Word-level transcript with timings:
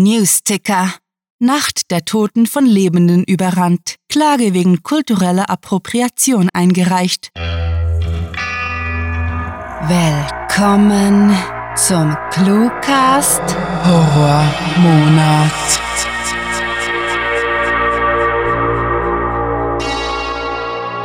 Newsticker. 0.00 0.94
Nacht 1.40 1.90
der 1.90 2.04
Toten 2.04 2.46
von 2.46 2.64
Lebenden 2.64 3.24
überrannt. 3.24 3.96
Klage 4.08 4.54
wegen 4.54 4.84
kultureller 4.84 5.50
Appropriation 5.50 6.48
eingereicht. 6.54 7.32
Willkommen 9.88 11.36
zum 11.74 12.16
Cluecast 12.30 13.42
Horrormonat. 13.84 15.50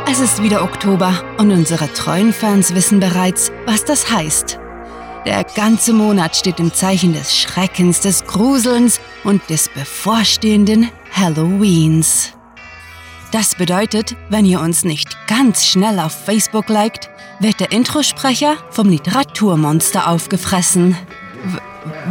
Es 0.08 0.20
ist 0.20 0.40
wieder 0.40 0.62
Oktober 0.62 1.20
und 1.38 1.50
unsere 1.50 1.92
treuen 1.92 2.32
Fans 2.32 2.76
wissen 2.76 3.00
bereits, 3.00 3.50
was 3.66 3.84
das 3.84 4.08
heißt. 4.12 4.60
Der 5.26 5.44
ganze 5.44 5.94
Monat 5.94 6.36
steht 6.36 6.60
im 6.60 6.72
Zeichen 6.72 7.14
des 7.14 7.34
Schreckens, 7.36 8.00
des 8.00 8.24
Gruselns 8.24 9.00
und 9.24 9.48
des 9.48 9.70
bevorstehenden 9.70 10.90
Halloweens. 11.12 12.34
Das 13.32 13.54
bedeutet, 13.54 14.16
wenn 14.28 14.44
ihr 14.44 14.60
uns 14.60 14.84
nicht 14.84 15.16
ganz 15.26 15.64
schnell 15.64 15.98
auf 15.98 16.12
Facebook 16.12 16.68
liked, 16.68 17.08
wird 17.40 17.58
der 17.58 17.72
Introsprecher 17.72 18.56
vom 18.70 18.88
Literaturmonster 18.88 20.08
aufgefressen. 20.08 20.96
W 21.44 21.58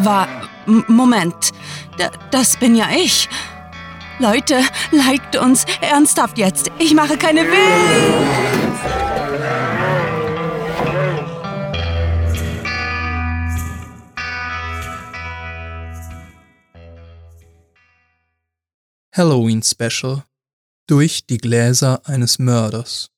war. 0.03 0.27
Moment. 0.65 1.51
D 1.99 2.07
das 2.31 2.57
bin 2.57 2.75
ja 2.75 2.87
ich. 2.95 3.29
Leute, 4.19 4.61
liked 4.91 5.35
uns 5.35 5.65
ernsthaft 5.81 6.37
jetzt. 6.37 6.71
Ich 6.79 6.93
mache 6.93 7.17
keine 7.17 7.41
Witze. 7.41 8.52
Halloween 19.15 19.61
Special 19.61 20.23
durch 20.87 21.27
die 21.27 21.37
Gläser 21.37 22.01
eines 22.07 22.39
Mörders. 22.39 23.12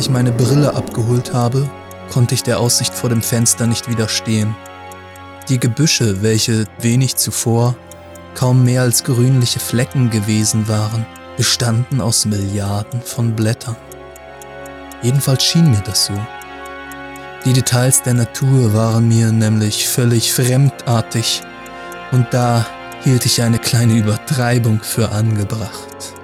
Ich 0.00 0.10
meine 0.10 0.32
Brille 0.32 0.74
abgeholt 0.74 1.34
habe, 1.34 1.68
konnte 2.10 2.34
ich 2.34 2.42
der 2.42 2.58
Aussicht 2.58 2.94
vor 2.94 3.10
dem 3.10 3.22
Fenster 3.22 3.66
nicht 3.66 3.88
widerstehen. 3.88 4.56
Die 5.48 5.60
Gebüsche, 5.60 6.22
welche 6.22 6.64
wenig 6.80 7.16
zuvor 7.16 7.76
kaum 8.34 8.64
mehr 8.64 8.82
als 8.82 9.04
grünliche 9.04 9.60
Flecken 9.60 10.10
gewesen 10.10 10.68
waren, 10.68 11.04
bestanden 11.36 12.00
aus 12.00 12.24
Milliarden 12.24 13.02
von 13.02 13.36
Blättern. 13.36 13.76
Jedenfalls 15.02 15.44
schien 15.44 15.70
mir 15.70 15.82
das 15.84 16.06
so. 16.06 16.14
Die 17.44 17.52
Details 17.52 18.02
der 18.02 18.14
Natur 18.14 18.72
waren 18.72 19.08
mir 19.08 19.32
nämlich 19.32 19.88
völlig 19.88 20.32
fremdartig 20.32 21.42
und 22.12 22.26
da 22.30 22.66
hielt 23.02 23.26
ich 23.26 23.42
eine 23.42 23.58
kleine 23.58 23.94
Übertreibung 23.94 24.80
für 24.82 25.10
angebracht. 25.10 26.19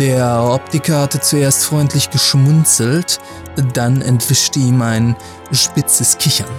Der 0.00 0.42
Optiker 0.42 1.02
hatte 1.02 1.20
zuerst 1.20 1.64
freundlich 1.64 2.10
geschmunzelt, 2.10 3.20
dann 3.74 4.02
entwischte 4.02 4.58
ihm 4.58 4.82
ein 4.82 5.14
spitzes 5.52 6.18
Kichern, 6.18 6.50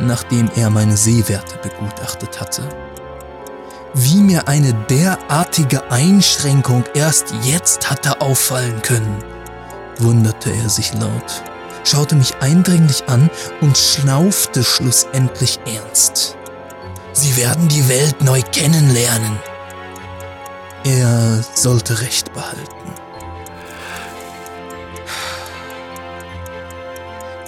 nachdem 0.00 0.48
er 0.54 0.70
meine 0.70 0.96
Sehwerte 0.96 1.58
begutachtet 1.58 2.40
hatte. 2.40 2.62
Wie 3.94 4.20
mir 4.20 4.46
eine 4.46 4.74
derartige 4.88 5.90
Einschränkung 5.90 6.84
erst 6.94 7.34
jetzt 7.42 7.90
hatte 7.90 8.20
auffallen 8.20 8.80
können, 8.82 9.24
wunderte 9.98 10.52
er 10.52 10.68
sich 10.68 10.92
laut, 10.94 11.42
schaute 11.82 12.14
mich 12.14 12.36
eindringlich 12.36 13.08
an 13.08 13.28
und 13.60 13.76
schnaufte 13.76 14.62
schlussendlich 14.62 15.58
ernst. 15.66 16.36
Sie 17.12 17.36
werden 17.36 17.66
die 17.66 17.88
Welt 17.88 18.22
neu 18.22 18.40
kennenlernen, 18.52 19.36
er 20.84 21.42
sollte 21.54 22.02
Recht 22.02 22.34
behalten. 22.34 22.73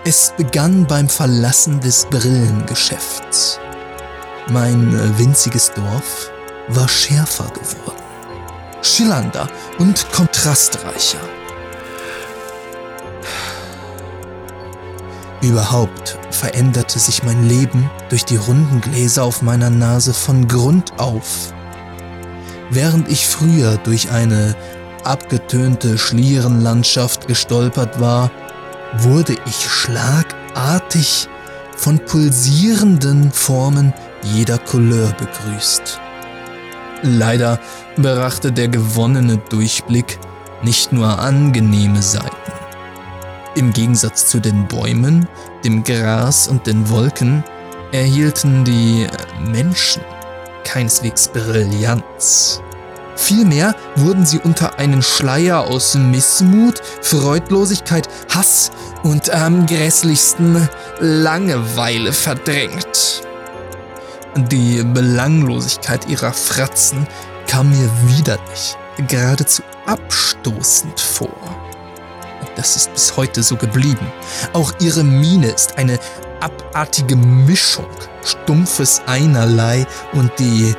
Es 0.08 0.32
begann 0.36 0.86
beim 0.86 1.08
Verlassen 1.08 1.80
des 1.80 2.06
Brillengeschäfts. 2.08 3.58
Mein 4.46 4.94
äh, 4.94 5.18
winziges 5.18 5.72
Dorf 5.72 6.30
war 6.68 6.88
schärfer 6.88 7.46
geworden, 7.46 8.04
schillernder 8.82 9.48
und 9.80 10.06
kontrastreicher. 10.12 11.18
Überhaupt 15.40 16.16
veränderte 16.30 17.00
sich 17.00 17.24
mein 17.24 17.48
Leben 17.48 17.90
durch 18.08 18.24
die 18.24 18.36
runden 18.36 18.80
Gläser 18.80 19.24
auf 19.24 19.42
meiner 19.42 19.70
Nase 19.70 20.14
von 20.14 20.46
Grund 20.46 20.92
auf. 21.00 21.52
Während 22.70 23.10
ich 23.10 23.26
früher 23.26 23.76
durch 23.78 24.12
eine 24.12 24.54
abgetönte 25.02 25.98
Schlierenlandschaft 25.98 27.26
gestolpert 27.26 27.98
war, 28.00 28.30
wurde 28.98 29.36
ich 29.46 29.68
schlagartig 29.68 31.28
von 31.76 31.98
pulsierenden 31.98 33.30
Formen 33.30 33.92
jeder 34.22 34.58
Couleur 34.58 35.12
begrüßt. 35.12 36.00
Leider 37.02 37.60
brachte 37.96 38.50
der 38.52 38.68
gewonnene 38.68 39.36
Durchblick 39.36 40.18
nicht 40.62 40.92
nur 40.92 41.18
angenehme 41.18 42.02
Seiten. 42.02 42.30
Im 43.54 43.72
Gegensatz 43.72 44.26
zu 44.26 44.40
den 44.40 44.66
Bäumen, 44.66 45.28
dem 45.64 45.84
Gras 45.84 46.48
und 46.48 46.66
den 46.66 46.88
Wolken 46.90 47.44
erhielten 47.92 48.64
die 48.64 49.06
Menschen 49.40 50.02
keineswegs 50.64 51.28
Brillanz. 51.28 52.60
Vielmehr 53.16 53.74
wurden 53.96 54.26
sie 54.26 54.38
unter 54.38 54.78
einen 54.78 55.02
Schleier 55.02 55.64
aus 55.64 55.94
Missmut, 55.94 56.80
Freudlosigkeit, 57.00 58.08
Hass 58.32 58.70
und 59.02 59.30
am 59.30 59.66
grässlichsten 59.66 60.68
Langeweile 61.00 62.12
verdrängt. 62.12 63.22
Die 64.36 64.82
Belanglosigkeit 64.82 66.08
ihrer 66.08 66.32
Fratzen 66.32 67.08
kam 67.46 67.70
mir 67.70 67.90
widerlich, 68.06 68.76
geradezu 69.08 69.62
abstoßend 69.86 71.00
vor. 71.00 71.30
Das 72.54 72.76
ist 72.76 72.92
bis 72.92 73.16
heute 73.16 73.42
so 73.42 73.56
geblieben. 73.56 74.12
Auch 74.52 74.72
ihre 74.78 75.04
Miene 75.04 75.48
ist 75.48 75.78
eine 75.78 75.98
abartige 76.40 77.16
Mischung 77.16 77.86
stumpfes 78.26 79.02
Einerlei 79.06 79.86
und 80.12 80.30
die 80.38 80.74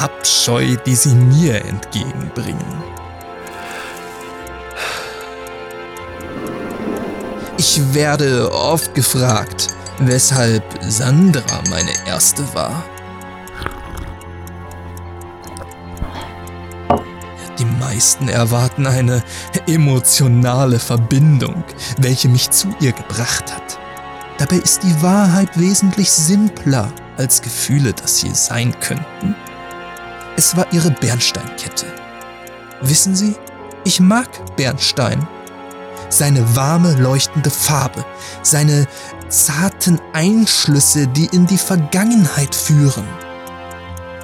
Abscheu, 0.00 0.76
die 0.86 0.94
sie 0.94 1.14
mir 1.14 1.62
entgegenbringen. 1.64 2.82
Ich 7.58 7.92
werde 7.92 8.50
oft 8.52 8.94
gefragt, 8.94 9.66
weshalb 9.98 10.64
Sandra 10.80 11.60
meine 11.68 11.92
erste 12.06 12.42
war. 12.54 12.82
Die 17.58 17.66
meisten 17.66 18.28
erwarten 18.28 18.86
eine 18.86 19.22
emotionale 19.66 20.78
Verbindung, 20.78 21.62
welche 21.98 22.30
mich 22.30 22.50
zu 22.50 22.74
ihr 22.80 22.92
gebracht 22.92 23.54
hat. 23.54 23.78
Dabei 24.38 24.56
ist 24.56 24.82
die 24.82 25.02
Wahrheit 25.02 25.60
wesentlich 25.60 26.10
simpler 26.10 26.90
als 27.18 27.42
Gefühle 27.42 27.92
das 27.92 28.16
hier 28.16 28.34
sein 28.34 28.74
könnten. 28.80 29.36
Es 30.40 30.56
war 30.56 30.66
ihre 30.72 30.90
Bernsteinkette. 30.90 31.84
Wissen 32.80 33.14
Sie, 33.14 33.36
ich 33.84 34.00
mag 34.00 34.26
Bernstein. 34.56 35.28
Seine 36.08 36.56
warme, 36.56 36.94
leuchtende 36.94 37.50
Farbe, 37.50 38.06
seine 38.40 38.86
zarten 39.28 40.00
Einschlüsse, 40.14 41.06
die 41.08 41.26
in 41.26 41.46
die 41.46 41.58
Vergangenheit 41.58 42.54
führen. 42.54 43.06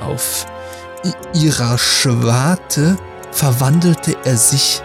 Auf 0.01 0.47
ihrer 1.35 1.77
Schwarte 1.77 2.97
verwandelte 3.31 4.17
er 4.25 4.39
sich 4.39 4.83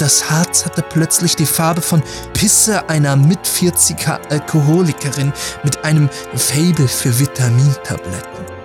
das 0.00 0.28
Harz 0.28 0.66
hatte 0.66 0.82
plötzlich 0.82 1.36
die 1.36 1.46
Farbe 1.46 1.80
von 1.80 2.02
Pisse 2.34 2.88
einer 2.90 3.14
mit 3.14 3.38
40er 3.46 4.18
Alkoholikerin 4.30 5.32
mit 5.62 5.84
einem 5.84 6.10
Fable 6.34 6.88
für 6.88 7.18
Vitamintabletten. 7.18 8.55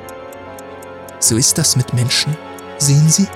So 1.21 1.37
ist 1.37 1.57
das 1.57 1.77
mit 1.77 1.93
Menschen, 1.93 2.35
sehen 2.77 3.07
Sie? 3.07 3.27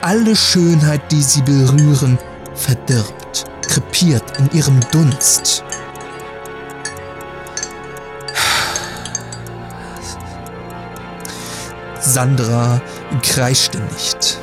alle 0.00 0.36
Schönheit, 0.36 1.10
die 1.10 1.22
sie 1.22 1.42
berühren, 1.42 2.18
verdirbt, 2.54 3.44
krepiert 3.62 4.38
in 4.38 4.50
ihrem 4.52 4.80
Dunst. 4.92 5.64
Sandra 12.00 12.80
kreischte 13.22 13.78
nicht. 13.78 14.38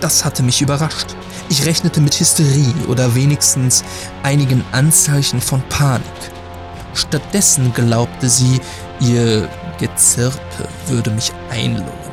Das 0.00 0.24
hatte 0.24 0.42
mich 0.42 0.60
überrascht. 0.60 1.14
Ich 1.48 1.66
rechnete 1.66 2.00
mit 2.00 2.18
Hysterie 2.18 2.74
oder 2.88 3.14
wenigstens 3.14 3.84
einigen 4.22 4.64
Anzeichen 4.72 5.40
von 5.40 5.62
Panik. 5.68 6.02
Stattdessen 6.94 7.72
glaubte 7.72 8.28
sie, 8.28 8.60
ihr 9.00 9.48
Gezirpe 9.78 10.68
würde 10.92 11.10
mich 11.10 11.32
einlullen. 11.50 12.12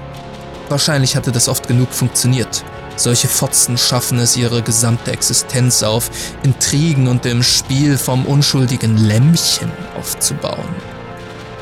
Wahrscheinlich 0.70 1.16
hatte 1.16 1.32
das 1.32 1.48
oft 1.48 1.68
genug 1.68 1.92
funktioniert. 1.92 2.64
Solche 2.96 3.28
Fotzen 3.28 3.78
schaffen 3.78 4.20
es 4.20 4.36
ihre 4.36 4.62
gesamte 4.62 5.12
Existenz 5.12 5.84
auf, 5.84 6.10
Intrigen 6.44 7.08
und 7.08 7.26
im 7.26 7.44
Spiel 7.44 7.98
vom 7.98 8.26
unschuldigen 8.26 8.98
Lämmchen 8.98 9.72
aufzubauen. 9.96 10.76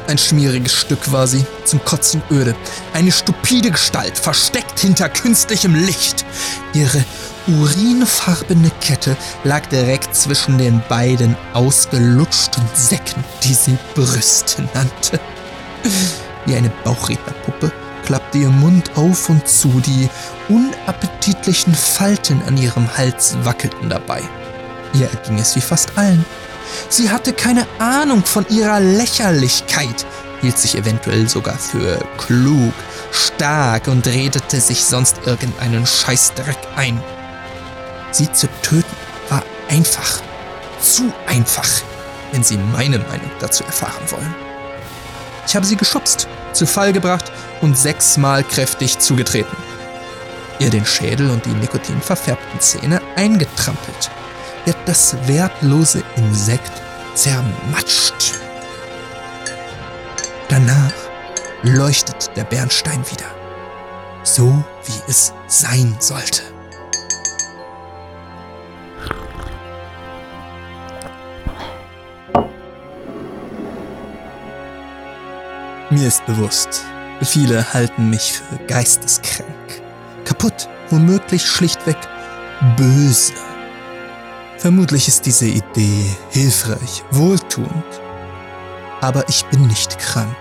Ein 0.08 0.18
schmieriges 0.18 0.74
Stück 0.74 1.12
war 1.12 1.28
sie, 1.28 1.46
zum 1.66 1.84
Kotzen 1.84 2.24
öde. 2.32 2.56
Eine 2.94 3.12
stupide 3.12 3.72
Gestalt, 3.72 4.18
versteckt 4.18 4.80
hinter 4.80 5.10
künstlichem 5.10 5.76
Licht. 5.76 6.26
Ihre 6.74 7.04
urinfarbene 7.48 8.72
Kette 8.82 9.18
lag 9.44 9.66
direkt 9.68 10.16
zwischen 10.16 10.58
den 10.58 10.82
beiden 10.88 11.36
ausgelutschten 11.54 12.64
Säcken, 12.74 13.24
die 13.44 13.54
sie 13.54 13.78
Brüste 13.96 14.64
nannte. 14.74 15.20
Wie 16.48 16.56
eine 16.56 16.72
Bauchrednerpuppe 16.86 17.74
klappte 18.06 18.38
ihr 18.38 18.50
Mund 18.50 18.92
auf 18.96 19.30
und 19.30 19.46
zu, 19.50 19.82
die 19.82 20.10
unappetitlichen 20.48 21.76
Falten 21.76 22.42
an 22.48 22.56
ihrem 22.56 22.98
Hals 22.98 23.36
wackelten 23.44 23.90
dabei. 23.90 24.22
Ihr 24.94 25.10
erging 25.12 25.40
es 25.40 25.58
wie 25.58 25.62
fast 25.62 25.98
allen. 25.98 26.26
Sie 26.88 27.10
hatte 27.10 27.34
keine 27.34 27.68
Ahnung 27.80 28.24
von 28.24 28.46
ihrer 28.50 28.80
Lächerlichkeit, 28.80 30.06
hielt 30.40 30.58
sich 30.58 30.78
eventuell 30.78 31.28
sogar 31.28 31.58
für 31.58 32.00
klug, 32.18 32.74
stark 33.12 33.90
und 33.90 34.08
redete 34.08 34.62
sich 34.62 34.86
sonst 34.86 35.18
irgendeinen 35.26 35.86
Scheißdreck 35.86 36.60
ein. 36.78 37.04
Sie 38.12 38.32
zu 38.32 38.48
töten 38.62 38.96
war 39.30 39.44
einfach. 39.70 40.22
Zu 40.80 41.12
einfach, 41.26 41.68
wenn 42.32 42.44
Sie 42.44 42.58
meine 42.58 43.00
Meinung 43.00 43.32
dazu 43.42 43.66
erfahren 43.66 44.10
wollen. 44.12 44.47
Ich 45.48 45.56
habe 45.56 45.66
sie 45.66 45.78
geschubst, 45.78 46.28
zu 46.52 46.66
Fall 46.66 46.92
gebracht 46.92 47.32
und 47.62 47.78
sechsmal 47.78 48.44
kräftig 48.44 49.00
zugetreten. 49.00 49.56
Ihr 50.60 50.70
den 50.70 50.86
Schädel 50.86 51.30
und 51.30 51.46
die 51.46 51.54
nikotinverfärbten 51.54 52.60
Zähne 52.60 53.02
eingetrampelt 53.16 54.12
wird 54.66 54.78
das 54.86 55.16
wertlose 55.28 56.04
Insekt 56.18 56.72
zermatscht. 57.14 58.34
Danach 60.50 60.94
leuchtet 61.64 62.30
der 62.36 62.44
Bernstein 62.44 63.04
wieder, 63.10 63.28
so 64.24 64.64
wie 64.86 65.12
es 65.12 65.34
sein 65.48 65.96
sollte. 66.00 66.57
Mir 75.98 76.10
ist 76.10 76.28
bewusst, 76.28 76.84
viele 77.24 77.74
halten 77.74 78.12
mich 78.12 78.34
für 78.34 78.58
geisteskrank, 78.68 79.82
kaputt, 80.26 80.70
womöglich 80.92 81.44
schlichtweg 81.44 81.98
böse. 82.76 83.34
Vermutlich 84.60 85.08
ist 85.08 85.26
diese 85.26 85.48
Idee 85.48 86.16
hilfreich, 86.30 87.04
wohltuend. 87.10 88.02
Aber 89.02 89.28
ich 89.28 89.44
bin 89.48 89.66
nicht 89.66 89.98
krank. 89.98 90.38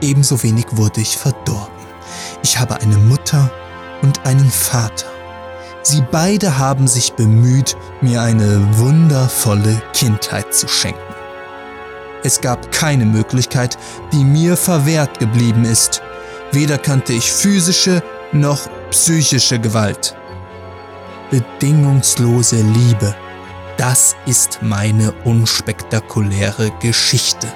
Ebenso 0.00 0.42
wenig 0.42 0.66
wurde 0.72 1.00
ich 1.00 1.16
verdorben. 1.16 1.86
Ich 2.42 2.58
habe 2.58 2.80
eine 2.80 2.96
Mutter 2.96 3.52
und 4.02 4.26
einen 4.26 4.50
Vater. 4.50 5.06
Sie 5.84 6.02
beide 6.10 6.58
haben 6.58 6.88
sich 6.88 7.12
bemüht, 7.12 7.76
mir 8.00 8.20
eine 8.20 8.78
wundervolle 8.78 9.80
Kindheit 9.92 10.52
zu 10.52 10.66
schenken. 10.66 11.09
Es 12.22 12.40
gab 12.40 12.70
keine 12.72 13.06
Möglichkeit, 13.06 13.78
die 14.12 14.24
mir 14.24 14.56
verwehrt 14.56 15.18
geblieben 15.18 15.64
ist. 15.64 16.02
Weder 16.52 16.78
kannte 16.78 17.12
ich 17.12 17.30
physische 17.30 18.02
noch 18.32 18.68
psychische 18.90 19.58
Gewalt 19.58 20.16
bedingungslose 21.30 22.56
Liebe. 22.56 23.14
Das 23.76 24.16
ist 24.26 24.58
meine 24.60 25.12
unspektakuläre 25.24 26.70
Geschichte. 26.80 27.46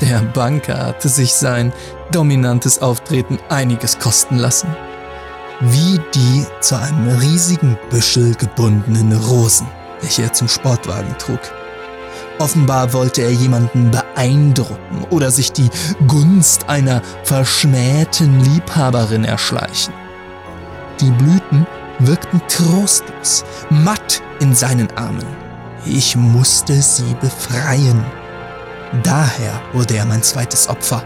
Der 0.00 0.20
Banker 0.20 0.86
hatte 0.86 1.08
sich 1.08 1.34
sein 1.34 1.72
dominantes 2.12 2.80
Auftreten 2.80 3.38
einiges 3.48 3.98
kosten 3.98 4.36
lassen. 4.36 4.68
Wie 5.60 6.00
die 6.14 6.46
zu 6.60 6.76
einem 6.76 7.18
riesigen 7.18 7.76
Büschel 7.90 8.34
gebundenen 8.36 9.12
Rosen, 9.12 9.66
welche 10.00 10.22
er 10.22 10.32
zum 10.32 10.46
Sportwagen 10.46 11.16
trug. 11.18 11.40
Offenbar 12.38 12.92
wollte 12.92 13.22
er 13.22 13.32
jemanden 13.32 13.90
beeindrucken 13.90 15.04
oder 15.10 15.30
sich 15.30 15.52
die 15.52 15.68
Gunst 16.06 16.68
einer 16.68 17.02
verschmähten 17.24 18.40
Liebhaberin 18.44 19.24
erschleichen. 19.24 19.92
Die 21.00 21.10
Blüten 21.10 21.66
wirkten 21.98 22.40
trostlos, 22.48 23.44
matt 23.70 24.22
in 24.40 24.54
seinen 24.54 24.88
Armen. 24.96 25.26
Ich 25.84 26.14
musste 26.14 26.80
sie 26.80 27.16
befreien. 27.20 28.04
Daher 29.02 29.60
wurde 29.72 29.96
er 29.96 30.04
mein 30.04 30.22
zweites 30.22 30.68
Opfer. 30.68 31.02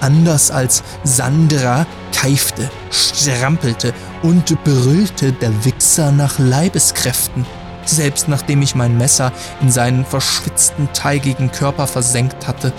Anders 0.00 0.50
als 0.50 0.82
Sandra 1.04 1.86
keifte, 2.14 2.70
strampelte 2.90 3.92
und 4.22 4.62
brüllte 4.64 5.32
der 5.32 5.64
Wichser 5.64 6.12
nach 6.12 6.38
Leibeskräften, 6.38 7.46
selbst 7.88 8.28
nachdem 8.28 8.62
ich 8.62 8.74
mein 8.74 8.96
Messer 8.98 9.32
in 9.60 9.70
seinen 9.70 10.04
verschwitzten, 10.04 10.88
teigigen 10.92 11.50
Körper 11.50 11.86
versenkt 11.86 12.46
hatte. 12.46 12.72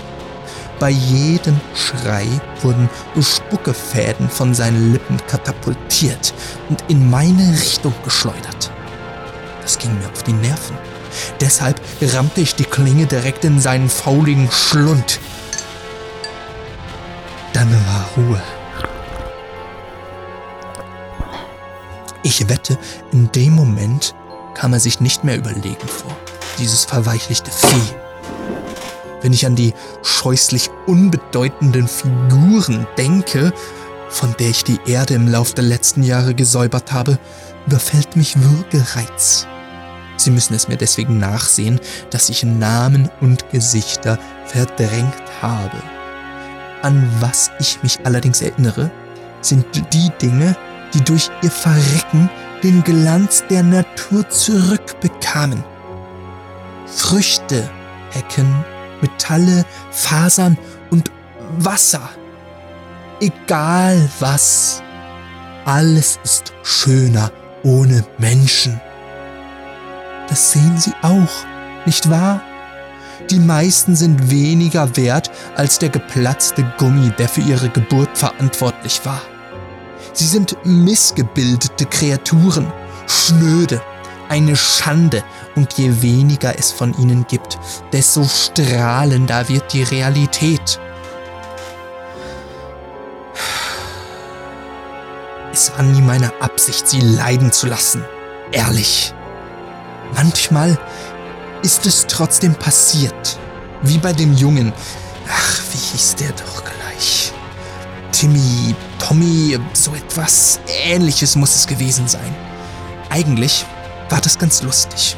Bei 0.78 0.90
jedem 0.90 1.60
Schrei 1.74 2.26
wurden 2.62 2.88
Spuckefäden 3.20 4.28
von 4.28 4.54
seinen 4.54 4.92
Lippen 4.92 5.18
katapultiert 5.26 6.32
und 6.68 6.84
in 6.88 7.10
meine 7.10 7.52
Richtung 7.52 7.94
geschleudert. 8.04 8.70
Das 9.62 9.78
ging 9.78 9.92
mir 9.98 10.08
auf 10.08 10.22
die 10.22 10.32
Nerven. 10.32 10.76
Deshalb 11.40 11.80
rammte 12.00 12.40
ich 12.40 12.54
die 12.54 12.64
Klinge 12.64 13.06
direkt 13.06 13.44
in 13.44 13.60
seinen 13.60 13.88
fauligen 13.88 14.48
Schlund. 14.50 15.18
Dann 17.52 17.72
war 17.72 18.08
Ruhe. 18.16 18.42
Ich 22.22 22.48
wette, 22.48 22.78
in 23.12 23.32
dem 23.32 23.54
Moment 23.54 24.14
kam 24.58 24.72
er 24.72 24.80
sich 24.80 25.00
nicht 25.00 25.24
mehr 25.24 25.36
überlegen 25.36 25.88
vor, 25.88 26.16
dieses 26.58 26.84
verweichlichte 26.84 27.50
Vieh 27.50 27.94
wenn 29.22 29.32
ich 29.32 29.46
an 29.46 29.56
die 29.56 29.74
scheußlich 30.02 30.70
unbedeutenden 30.86 31.88
Figuren 31.88 32.86
denke, 32.96 33.52
von 34.08 34.34
der 34.38 34.50
ich 34.50 34.64
die 34.64 34.78
Erde 34.86 35.14
im 35.14 35.28
Lauf 35.28 35.54
der 35.54 35.64
letzten 35.64 36.02
Jahre 36.02 36.34
gesäubert 36.34 36.92
habe, 36.92 37.18
überfällt 37.66 38.16
mich 38.16 38.36
Würgereiz. 38.40 39.46
Sie 40.16 40.30
müssen 40.30 40.54
es 40.54 40.68
mir 40.68 40.76
deswegen 40.76 41.18
nachsehen, 41.18 41.80
dass 42.10 42.28
ich 42.28 42.42
Namen 42.42 43.08
und 43.20 43.50
Gesichter 43.50 44.18
verdrängt 44.46 45.14
habe. 45.42 45.76
An 46.82 47.08
was 47.20 47.50
ich 47.60 47.82
mich 47.82 47.98
allerdings 48.04 48.40
erinnere, 48.40 48.90
sind 49.40 49.66
die 49.92 50.10
Dinge, 50.20 50.56
die 50.94 51.04
durch 51.04 51.30
ihr 51.42 51.50
Verrecken 51.50 52.30
den 52.62 52.82
Glanz 52.84 53.44
der 53.48 53.62
Natur 53.62 54.28
zurückbekamen. 54.28 55.64
Früchte, 56.86 57.68
Hecken, 58.10 58.64
Metalle, 59.00 59.64
Fasern 59.90 60.58
und 60.90 61.10
Wasser. 61.58 62.08
Egal 63.20 64.08
was. 64.20 64.82
Alles 65.64 66.18
ist 66.24 66.52
schöner 66.62 67.30
ohne 67.62 68.04
Menschen. 68.18 68.80
Das 70.28 70.52
sehen 70.52 70.78
Sie 70.78 70.92
auch, 71.02 71.46
nicht 71.86 72.10
wahr? 72.10 72.40
Die 73.30 73.40
meisten 73.40 73.96
sind 73.96 74.30
weniger 74.30 74.96
wert 74.96 75.30
als 75.56 75.78
der 75.78 75.88
geplatzte 75.88 76.64
Gummi, 76.78 77.10
der 77.18 77.28
für 77.28 77.40
ihre 77.40 77.68
Geburt 77.68 78.16
verantwortlich 78.16 79.00
war. 79.04 79.20
Sie 80.12 80.26
sind 80.26 80.56
missgebildete 80.64 81.86
Kreaturen, 81.86 82.72
schnöde, 83.06 83.80
eine 84.28 84.56
Schande, 84.56 85.22
und 85.58 85.72
je 85.74 86.02
weniger 86.02 86.56
es 86.56 86.70
von 86.70 86.96
ihnen 86.98 87.26
gibt, 87.26 87.58
desto 87.92 88.24
strahlender 88.24 89.48
wird 89.48 89.72
die 89.72 89.82
Realität. 89.82 90.78
Es 95.52 95.72
war 95.72 95.82
nie 95.82 96.00
meine 96.00 96.30
Absicht, 96.40 96.86
sie 96.86 97.00
leiden 97.00 97.50
zu 97.50 97.66
lassen. 97.66 98.04
Ehrlich. 98.52 99.12
Manchmal 100.14 100.78
ist 101.62 101.84
es 101.86 102.06
trotzdem 102.06 102.54
passiert. 102.54 103.38
Wie 103.82 103.98
bei 103.98 104.12
dem 104.12 104.34
Jungen. 104.34 104.72
Ach, 105.28 105.60
wie 105.72 105.78
hieß 105.78 106.14
der 106.16 106.30
doch? 106.30 106.57
Timmy, 108.12 108.74
Tommy, 108.98 109.58
so 109.72 109.94
etwas 109.94 110.60
ähnliches 110.84 111.36
muss 111.36 111.54
es 111.54 111.66
gewesen 111.66 112.08
sein. 112.08 112.34
Eigentlich 113.10 113.64
war 114.10 114.20
das 114.20 114.38
ganz 114.38 114.62
lustig. 114.62 115.16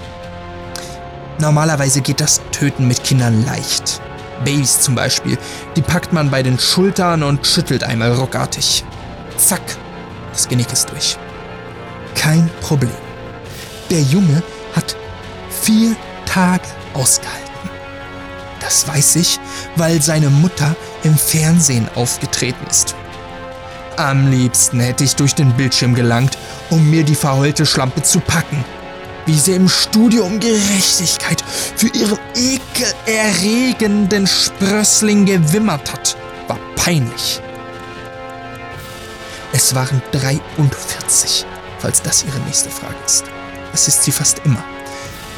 Normalerweise 1.38 2.00
geht 2.02 2.20
das 2.20 2.40
Töten 2.52 2.86
mit 2.86 3.02
Kindern 3.02 3.44
leicht. 3.44 4.00
Babys 4.44 4.80
zum 4.80 4.94
Beispiel, 4.94 5.38
die 5.76 5.82
packt 5.82 6.12
man 6.12 6.30
bei 6.30 6.42
den 6.42 6.58
Schultern 6.58 7.22
und 7.22 7.46
schüttelt 7.46 7.84
einmal 7.84 8.12
ruckartig. 8.12 8.84
Zack, 9.36 9.62
das 10.32 10.48
Genick 10.48 10.72
ist 10.72 10.90
durch. 10.90 11.16
Kein 12.14 12.50
Problem. 12.60 12.90
Der 13.90 14.02
Junge 14.02 14.42
hat 14.74 14.96
vier 15.62 15.96
Tage 16.26 16.68
ausgehalten. 16.94 17.39
Das 18.70 18.86
weiß 18.86 19.16
ich, 19.16 19.40
weil 19.74 20.00
seine 20.00 20.30
Mutter 20.30 20.76
im 21.02 21.18
Fernsehen 21.18 21.88
aufgetreten 21.96 22.64
ist. 22.70 22.94
Am 23.96 24.30
liebsten 24.30 24.78
hätte 24.78 25.02
ich 25.02 25.16
durch 25.16 25.34
den 25.34 25.52
Bildschirm 25.54 25.92
gelangt, 25.92 26.38
um 26.70 26.88
mir 26.88 27.02
die 27.02 27.16
verheulte 27.16 27.66
Schlampe 27.66 28.04
zu 28.04 28.20
packen. 28.20 28.64
Wie 29.26 29.36
sie 29.36 29.54
im 29.54 29.68
Studio 29.68 30.24
um 30.24 30.38
Gerechtigkeit 30.38 31.42
für 31.74 31.88
ihren 31.88 32.16
ekelerregenden 32.36 34.28
Sprössling 34.28 35.26
gewimmert 35.26 35.92
hat, 35.92 36.16
war 36.46 36.58
peinlich. 36.76 37.40
Es 39.52 39.74
waren 39.74 40.00
43, 40.12 41.44
falls 41.80 42.02
das 42.02 42.24
Ihre 42.24 42.38
nächste 42.42 42.70
Frage 42.70 42.94
ist. 43.04 43.24
Es 43.74 43.88
ist 43.88 44.04
sie 44.04 44.12
fast 44.12 44.42
immer. 44.44 44.62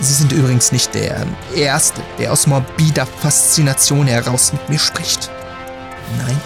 Sie 0.02 0.14
sind 0.14 0.32
übrigens 0.32 0.72
nicht 0.72 0.94
der 0.94 1.24
Erste, 1.54 2.02
der 2.18 2.32
aus 2.32 2.48
morbider 2.48 3.06
Faszination 3.06 4.08
heraus 4.08 4.52
mit 4.52 4.68
mir 4.68 4.78
spricht. 4.80 5.30
Nein, 6.18 6.36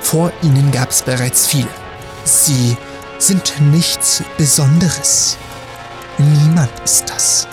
vor 0.00 0.32
Ihnen 0.40 0.70
gab 0.70 0.90
es 0.90 1.02
bereits 1.02 1.48
viele. 1.48 1.68
Sie 2.22 2.76
sind 3.18 3.60
nichts 3.72 4.22
Besonderes. 4.38 5.36
Niemand 6.16 6.70
ist 6.84 7.10
das. 7.10 7.48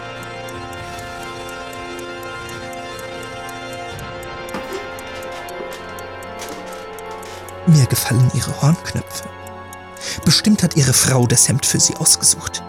Mir 7.65 7.87
gefallen 7.87 8.29
Ihre 8.35 8.61
Hornknöpfe. 8.61 9.23
Bestimmt 10.25 10.61
hat 10.61 10.75
Ihre 10.75 10.93
Frau 10.93 11.25
das 11.25 11.47
Hemd 11.47 11.65
für 11.65 11.79
Sie 11.79 11.95
ausgesucht. 11.95 12.61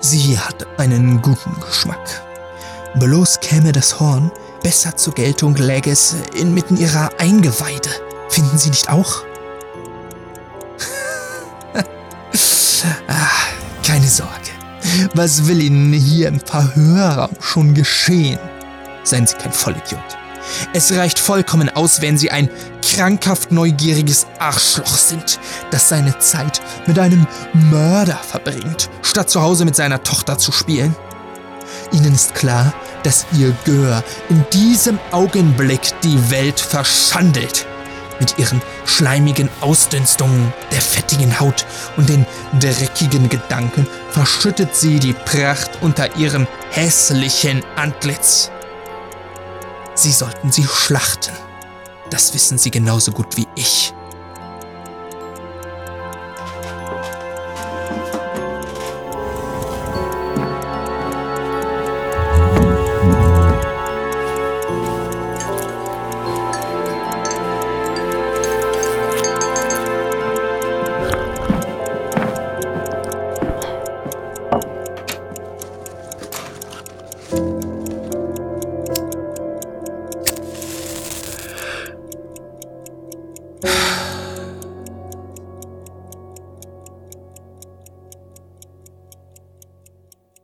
Sie 0.00 0.38
hat 0.38 0.66
einen 0.78 1.22
guten 1.22 1.58
Geschmack. 1.60 2.22
Bloß 2.96 3.40
käme 3.40 3.72
das 3.72 3.98
Horn 4.00 4.30
besser 4.62 4.96
zur 4.96 5.14
Geltung, 5.14 5.56
läge 5.56 5.90
es 5.90 6.14
inmitten 6.34 6.76
Ihrer 6.76 7.10
Eingeweide. 7.18 7.90
Finden 8.28 8.58
Sie 8.58 8.70
nicht 8.70 8.88
auch? 8.90 9.22
ah, 13.08 13.30
keine 13.86 14.06
Sorge. 14.06 14.30
Was 15.14 15.46
will 15.46 15.62
Ihnen 15.62 15.92
hier 15.92 16.28
im 16.28 16.40
Verhörraum 16.40 17.36
schon 17.40 17.74
geschehen? 17.74 18.38
Seien 19.04 19.26
Sie 19.26 19.36
kein 19.36 19.52
Vollidiot. 19.52 20.18
Es 20.72 20.92
reicht 20.92 21.18
vollkommen 21.18 21.68
aus, 21.70 22.00
wenn 22.00 22.18
Sie 22.18 22.30
ein 22.30 22.50
krankhaft 22.82 23.52
neugieriges 23.52 24.26
Arschloch 24.38 24.96
sind, 24.96 25.38
das 25.70 25.88
seine 25.88 26.18
Zeit 26.18 26.60
mit 26.86 26.98
einem 26.98 27.26
Mörder 27.52 28.16
verbringt, 28.16 28.90
statt 29.02 29.30
zu 29.30 29.40
Hause 29.42 29.64
mit 29.64 29.76
seiner 29.76 30.02
Tochter 30.02 30.38
zu 30.38 30.52
spielen. 30.52 30.94
Ihnen 31.92 32.14
ist 32.14 32.34
klar, 32.34 32.72
dass 33.02 33.26
Ihr 33.32 33.54
Gör 33.64 34.02
in 34.28 34.44
diesem 34.52 34.98
Augenblick 35.10 35.80
die 36.02 36.30
Welt 36.30 36.60
verschandelt. 36.60 37.66
Mit 38.20 38.38
ihren 38.38 38.62
schleimigen 38.84 39.48
Ausdünstungen, 39.60 40.52
der 40.70 40.80
fettigen 40.80 41.40
Haut 41.40 41.66
und 41.96 42.08
den 42.08 42.24
dreckigen 42.60 43.28
Gedanken 43.28 43.86
verschüttet 44.10 44.76
sie 44.76 45.00
die 45.00 45.12
Pracht 45.12 45.70
unter 45.80 46.14
ihrem 46.16 46.46
hässlichen 46.70 47.64
Antlitz. 47.74 48.52
Sie 50.02 50.10
sollten 50.10 50.50
sie 50.50 50.64
schlachten. 50.64 51.32
Das 52.10 52.34
wissen 52.34 52.58
Sie 52.58 52.72
genauso 52.72 53.12
gut 53.12 53.36
wie 53.36 53.46
ich. 53.54 53.94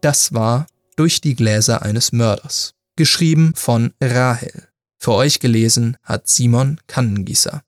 Das 0.00 0.32
war 0.32 0.66
Durch 0.96 1.20
die 1.20 1.36
Gläser 1.36 1.82
eines 1.82 2.10
Mörders, 2.10 2.74
geschrieben 2.96 3.52
von 3.54 3.92
Rahel. 4.02 4.68
Für 4.98 5.12
euch 5.12 5.38
gelesen 5.38 5.96
hat 6.02 6.26
Simon 6.26 6.80
Kannengießer. 6.88 7.62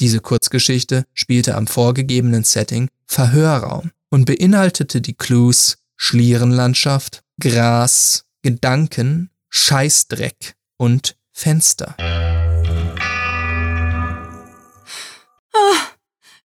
Diese 0.00 0.20
Kurzgeschichte 0.20 1.06
spielte 1.14 1.54
am 1.54 1.66
vorgegebenen 1.66 2.44
Setting 2.44 2.88
Verhörraum 3.06 3.90
und 4.10 4.26
beinhaltete 4.26 5.00
die 5.00 5.14
Clues 5.14 5.78
Schlierenlandschaft, 5.96 7.22
Gras, 7.40 8.24
Gedanken, 8.42 9.30
Scheißdreck 9.48 10.56
und 10.76 11.16
Fenster. 11.32 11.94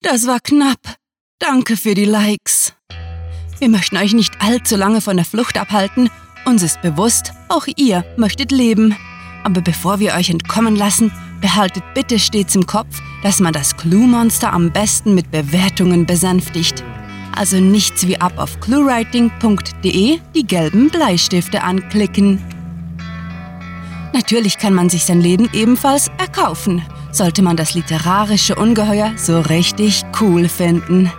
Das 0.06 0.28
war 0.28 0.40
knapp. 0.40 0.80
Danke 1.40 1.76
für 1.76 1.96
die 1.96 2.06
Likes. 2.06 2.74
Wir 3.60 3.70
möchten 3.70 3.98
euch 3.98 4.14
nicht 4.14 4.40
allzu 4.40 4.76
lange 4.76 5.02
von 5.02 5.18
der 5.18 5.26
Flucht 5.26 5.58
abhalten. 5.58 6.10
Uns 6.46 6.62
ist 6.62 6.82
bewusst, 6.82 7.34
auch 7.50 7.66
ihr 7.76 8.06
möchtet 8.16 8.52
leben. 8.52 8.96
Aber 9.44 9.62
bevor 9.62 10.00
wir 10.00 10.14
euch 10.14 10.30
entkommen 10.30 10.76
lassen, 10.76 11.12
behaltet 11.42 11.84
bitte 11.96 12.20
stets 12.20 12.56
im 12.56 12.68
Kopf, 12.68 13.02
dass 13.24 13.40
man 13.40 13.54
das 13.54 13.76
Clue-Monster 13.78 14.54
am 14.54 14.72
besten 14.72 15.16
mit 15.16 15.32
Bewertungen 15.32 16.06
besänftigt. 16.06 16.84
Also 17.36 17.58
nichts 17.58 18.06
wie 18.08 18.20
ab 18.22 18.38
auf 18.38 18.60
cluewriting.de 18.60 20.20
die 20.36 20.48
gelben 20.48 20.90
Bleistifte 20.90 21.64
anklicken. 21.64 22.40
Natürlich 24.16 24.58
kann 24.58 24.74
man 24.74 24.90
sich 24.90 25.04
sein 25.04 25.20
Leben 25.20 25.50
ebenfalls 25.52 26.08
erkaufen, 26.18 26.82
sollte 27.12 27.42
man 27.42 27.58
das 27.58 27.74
literarische 27.74 28.56
Ungeheuer 28.56 29.12
so 29.18 29.42
richtig 29.42 30.04
cool 30.22 30.48
finden. 30.48 31.12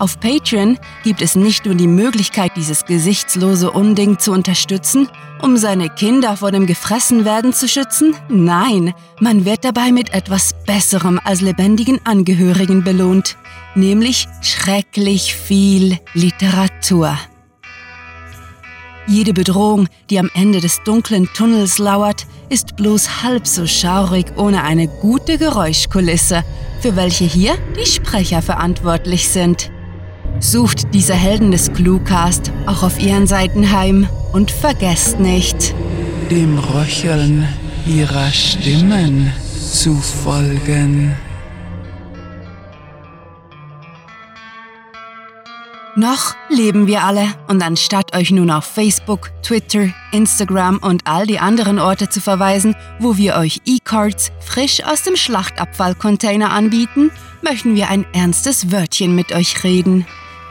Auf 0.00 0.18
Patreon 0.18 0.76
gibt 1.04 1.22
es 1.22 1.36
nicht 1.36 1.66
nur 1.66 1.76
die 1.76 1.86
Möglichkeit, 1.86 2.56
dieses 2.56 2.84
gesichtslose 2.84 3.70
Unding 3.70 4.18
zu 4.18 4.32
unterstützen, 4.32 5.08
um 5.40 5.56
seine 5.56 5.88
Kinder 5.88 6.36
vor 6.36 6.50
dem 6.50 6.66
Gefressenwerden 6.66 7.52
zu 7.52 7.68
schützen. 7.68 8.16
Nein, 8.28 8.92
man 9.20 9.44
wird 9.44 9.64
dabei 9.64 9.92
mit 9.92 10.12
etwas 10.12 10.52
Besserem 10.66 11.20
als 11.22 11.42
lebendigen 11.42 12.00
Angehörigen 12.04 12.82
belohnt, 12.82 13.36
nämlich 13.76 14.26
schrecklich 14.40 15.36
viel 15.36 15.96
Literatur. 16.14 17.16
Jede 19.08 19.32
Bedrohung, 19.32 19.88
die 20.10 20.18
am 20.18 20.30
Ende 20.34 20.60
des 20.60 20.80
dunklen 20.84 21.28
Tunnels 21.34 21.78
lauert, 21.78 22.26
ist 22.48 22.76
bloß 22.76 23.22
halb 23.24 23.46
so 23.46 23.66
schaurig 23.66 24.26
ohne 24.36 24.62
eine 24.62 24.86
gute 24.86 25.38
Geräuschkulisse, 25.38 26.44
für 26.80 26.94
welche 26.94 27.24
hier 27.24 27.54
die 27.78 27.86
Sprecher 27.86 28.42
verantwortlich 28.42 29.28
sind. 29.28 29.70
Sucht 30.38 30.94
diese 30.94 31.14
Helden 31.14 31.50
des 31.50 31.72
Cluecast 31.72 32.52
auch 32.66 32.82
auf 32.82 33.00
ihren 33.00 33.26
Seiten 33.26 33.72
heim 33.72 34.08
und 34.32 34.50
vergesst 34.50 35.18
nicht, 35.18 35.74
dem 36.30 36.58
Röcheln 36.58 37.46
ihrer 37.86 38.30
Stimmen 38.30 39.32
zu 39.72 39.94
folgen. 39.96 41.14
Noch 45.94 46.34
leben 46.48 46.86
wir 46.86 47.04
alle 47.04 47.34
und 47.48 47.62
anstatt 47.62 48.16
euch 48.16 48.30
nun 48.30 48.50
auf 48.50 48.64
Facebook, 48.64 49.30
Twitter, 49.42 49.88
Instagram 50.10 50.78
und 50.78 51.06
all 51.06 51.26
die 51.26 51.38
anderen 51.38 51.78
Orte 51.78 52.08
zu 52.08 52.22
verweisen, 52.22 52.74
wo 52.98 53.18
wir 53.18 53.36
euch 53.36 53.60
E-Cards 53.66 54.32
frisch 54.40 54.82
aus 54.84 55.02
dem 55.02 55.16
Schlachtabfallcontainer 55.16 56.50
anbieten, 56.50 57.10
möchten 57.42 57.76
wir 57.76 57.90
ein 57.90 58.06
ernstes 58.14 58.72
Wörtchen 58.72 59.14
mit 59.14 59.32
euch 59.32 59.64
reden. 59.64 60.06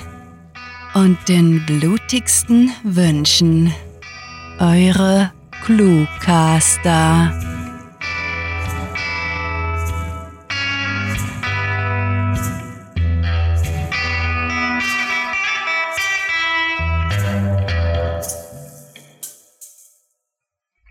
und 0.93 1.17
den 1.27 1.65
blutigsten 1.65 2.71
Wünschen. 2.83 3.73
Eure 4.59 5.31
Cluecaster. 5.65 7.52